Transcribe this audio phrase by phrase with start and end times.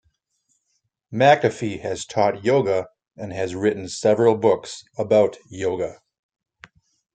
[1.13, 5.99] McAfee has taught yoga and has written several books about yoga.